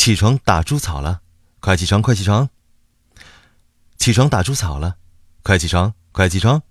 [0.00, 1.20] 起床打猪草了。
[1.60, 2.48] 快起床快起床。
[3.98, 4.96] 起床打猪草了。
[5.42, 6.62] 快起床快起床。